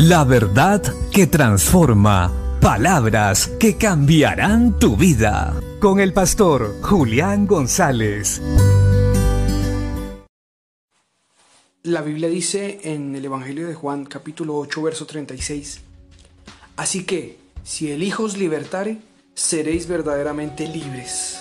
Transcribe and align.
La 0.00 0.22
verdad 0.22 0.80
que 1.10 1.26
transforma. 1.26 2.32
Palabras 2.60 3.48
que 3.58 3.76
cambiarán 3.76 4.78
tu 4.78 4.96
vida. 4.96 5.60
Con 5.80 5.98
el 5.98 6.12
pastor 6.12 6.80
Julián 6.82 7.48
González. 7.48 8.40
La 11.82 12.02
Biblia 12.02 12.28
dice 12.28 12.78
en 12.84 13.16
el 13.16 13.24
Evangelio 13.24 13.66
de 13.66 13.74
Juan 13.74 14.04
capítulo 14.04 14.56
8 14.58 14.82
verso 14.82 15.04
36. 15.04 15.80
Así 16.76 17.04
que, 17.04 17.36
si 17.64 17.90
el 17.90 18.04
Hijo 18.04 18.22
os 18.22 18.38
libertare, 18.38 18.98
seréis 19.34 19.88
verdaderamente 19.88 20.68
libres. 20.68 21.40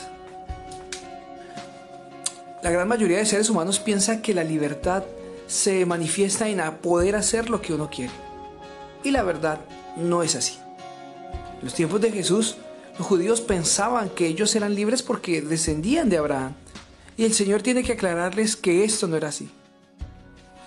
La 2.63 2.71
gran 2.71 2.87
mayoría 2.87 3.19
de 3.19 3.27
seres 3.27 3.51
humanos 3.51 3.77
piensa 3.77 4.23
que 4.23 4.33
la 4.33 4.43
libertad 4.43 5.03
se 5.45 5.85
manifiesta 5.85 6.49
en 6.49 6.59
poder 6.77 7.15
hacer 7.15 7.51
lo 7.51 7.61
que 7.61 7.75
uno 7.75 7.87
quiere. 7.91 8.25
Y 9.03 9.11
la 9.11 9.23
verdad 9.23 9.59
no 9.95 10.23
es 10.23 10.35
así. 10.35 10.57
En 11.59 11.65
los 11.65 11.73
tiempos 11.73 12.01
de 12.01 12.11
Jesús, 12.11 12.57
los 12.97 13.07
judíos 13.07 13.41
pensaban 13.41 14.09
que 14.09 14.27
ellos 14.27 14.55
eran 14.55 14.75
libres 14.75 15.03
porque 15.03 15.41
descendían 15.41 16.09
de 16.09 16.17
Abraham. 16.17 16.53
Y 17.15 17.25
el 17.25 17.33
Señor 17.33 17.61
tiene 17.61 17.83
que 17.83 17.93
aclararles 17.93 18.55
que 18.55 18.83
esto 18.83 19.07
no 19.07 19.15
era 19.15 19.29
así. 19.29 19.49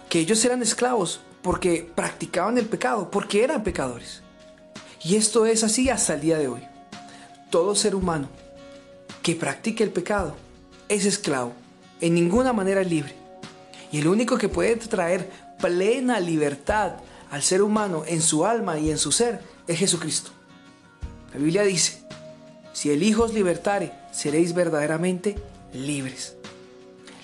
Que 0.08 0.20
ellos 0.20 0.44
eran 0.44 0.62
esclavos 0.62 1.20
porque 1.42 1.90
practicaban 1.94 2.58
el 2.58 2.66
pecado, 2.66 3.10
porque 3.10 3.44
eran 3.44 3.62
pecadores. 3.62 4.22
Y 5.02 5.16
esto 5.16 5.46
es 5.46 5.64
así 5.64 5.88
hasta 5.88 6.14
el 6.14 6.20
día 6.20 6.38
de 6.38 6.48
hoy. 6.48 6.62
Todo 7.50 7.74
ser 7.74 7.94
humano 7.94 8.28
que 9.22 9.34
practique 9.34 9.82
el 9.82 9.90
pecado 9.90 10.36
es 10.88 11.04
esclavo, 11.04 11.52
en 12.00 12.14
ninguna 12.14 12.52
manera 12.52 12.82
libre. 12.82 13.14
Y 13.92 13.98
el 13.98 14.08
único 14.08 14.38
que 14.38 14.48
puede 14.48 14.76
traer 14.76 15.30
plena 15.60 16.20
libertad 16.20 16.94
al 17.30 17.42
ser 17.42 17.62
humano 17.62 18.02
en 18.06 18.22
su 18.22 18.44
alma 18.44 18.78
y 18.78 18.90
en 18.90 18.98
su 18.98 19.12
ser 19.12 19.40
es 19.66 19.78
Jesucristo. 19.78 20.30
La 21.32 21.38
Biblia 21.38 21.62
dice, 21.62 22.02
si 22.72 22.90
el 22.90 23.02
Hijo 23.02 23.24
os 23.24 23.34
libertare, 23.34 23.92
seréis 24.12 24.52
verdaderamente 24.54 25.36
libres. 25.72 26.36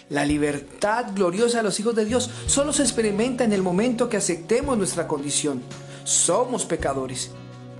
La 0.08 0.24
libertad 0.24 1.06
gloriosa 1.14 1.58
de 1.58 1.64
los 1.64 1.80
hijos 1.80 1.96
de 1.96 2.04
Dios 2.04 2.30
solo 2.46 2.72
se 2.72 2.82
experimenta 2.82 3.42
en 3.42 3.52
el 3.52 3.62
momento 3.62 4.08
que 4.08 4.16
aceptemos 4.16 4.78
nuestra 4.78 5.08
condición. 5.08 5.60
Somos 6.04 6.64
pecadores, 6.64 7.30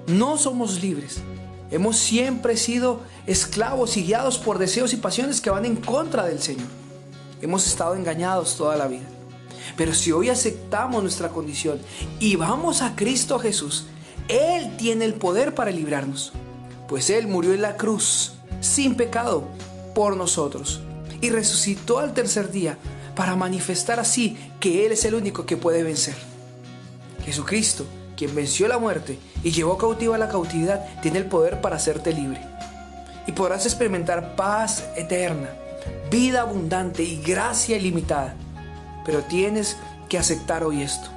no 0.09 0.37
somos 0.37 0.83
libres. 0.83 1.19
Hemos 1.71 1.97
siempre 1.97 2.57
sido 2.57 3.01
esclavos 3.27 3.97
y 3.97 4.05
guiados 4.05 4.39
por 4.39 4.59
deseos 4.59 4.93
y 4.93 4.97
pasiones 4.97 5.41
que 5.41 5.51
van 5.51 5.65
en 5.65 5.77
contra 5.77 6.25
del 6.25 6.41
Señor. 6.41 6.67
Hemos 7.41 7.67
estado 7.67 7.95
engañados 7.95 8.57
toda 8.57 8.77
la 8.77 8.89
vida. 8.89 9.07
Pero 9.77 9.95
si 9.95 10.13
hoy 10.13 10.31
aceptamos 10.31 11.03
nuestra 11.03 11.29
condición 11.29 11.79
y 12.19 12.37
vamos 12.37 12.83
a 12.83 12.97
Cristo 12.97 13.39
Jesús, 13.39 13.87
Él 14.29 14.77
tiene 14.77 15.05
el 15.05 15.15
poder 15.15 15.55
para 15.55 15.71
librarnos. 15.71 16.33
Pues 16.89 17.11
Él 17.11 17.27
murió 17.29 17.53
en 17.53 17.63
la 17.63 17.77
cruz, 17.77 18.33
sin 18.61 18.95
pecado, 18.95 19.45
por 19.95 20.17
nosotros. 20.17 20.81
Y 21.21 21.31
resucitó 21.31 21.99
al 21.99 22.15
tercer 22.15 22.51
día 22.51 22.79
para 23.15 23.37
manifestar 23.37 24.01
así 24.01 24.37
que 24.61 24.87
Él 24.87 24.93
es 24.93 25.05
el 25.05 25.15
único 25.15 25.47
que 25.47 25.57
puede 25.57 25.83
vencer. 25.83 26.17
Jesucristo, 27.25 27.85
quien 28.17 28.35
venció 28.35 28.69
la 28.69 28.79
muerte 28.79 29.19
y 29.43 29.51
llevó 29.51 29.77
cautiva 29.77 30.17
la 30.17 30.29
cautividad, 30.29 31.01
tiene 31.01 31.19
el 31.19 31.27
poder 31.27 31.61
para 31.61 31.77
hacerte 31.77 32.13
libre. 32.13 32.41
Y 33.27 33.33
podrás 33.33 33.67
experimentar 33.67 34.37
paz 34.37 34.85
eterna 34.97 35.51
vida 36.11 36.43
abundante 36.43 37.03
y 37.03 37.21
gracia 37.23 37.77
ilimitada. 37.77 38.35
Pero 39.07 39.23
tienes 39.23 39.77
que 40.09 40.19
aceptar 40.19 40.65
hoy 40.65 40.83
esto. 40.83 41.09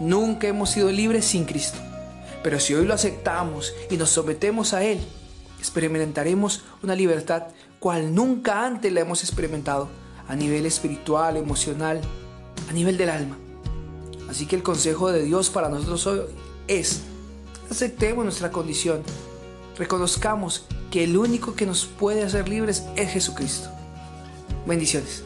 Nunca 0.00 0.48
hemos 0.48 0.70
sido 0.70 0.90
libres 0.90 1.24
sin 1.24 1.44
Cristo. 1.44 1.78
Pero 2.42 2.60
si 2.60 2.74
hoy 2.74 2.86
lo 2.86 2.94
aceptamos 2.94 3.74
y 3.90 3.96
nos 3.96 4.10
sometemos 4.10 4.72
a 4.72 4.84
Él, 4.84 5.00
experimentaremos 5.58 6.62
una 6.82 6.94
libertad 6.94 7.48
cual 7.80 8.14
nunca 8.14 8.64
antes 8.64 8.92
la 8.92 9.00
hemos 9.00 9.22
experimentado 9.22 9.88
a 10.28 10.36
nivel 10.36 10.64
espiritual, 10.66 11.36
emocional, 11.36 12.00
a 12.70 12.72
nivel 12.72 12.96
del 12.96 13.10
alma. 13.10 13.36
Así 14.28 14.46
que 14.46 14.56
el 14.56 14.62
consejo 14.62 15.10
de 15.10 15.22
Dios 15.22 15.50
para 15.50 15.68
nosotros 15.68 16.06
hoy 16.06 16.20
es, 16.66 17.02
aceptemos 17.70 18.24
nuestra 18.24 18.50
condición, 18.50 19.02
reconozcamos 19.76 20.64
que 20.90 21.04
el 21.04 21.16
único 21.16 21.54
que 21.54 21.66
nos 21.66 21.84
puede 21.84 22.22
hacer 22.22 22.48
libres 22.48 22.84
es 22.96 23.10
Jesucristo. 23.10 23.68
Bendiciones. 24.66 25.24